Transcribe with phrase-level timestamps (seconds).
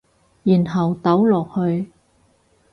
[0.41, 1.91] 然後倒落去